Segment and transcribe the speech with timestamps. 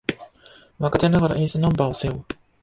[0.79, 2.25] 若手ながらエースナンバーを背負う